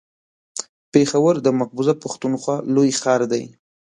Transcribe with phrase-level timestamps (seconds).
[0.93, 3.43] پېښور د مقبوضه پښتونخوا لوی ښار دی.